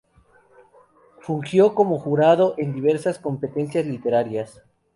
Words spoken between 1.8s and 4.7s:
jurado en diversas competencias literarias.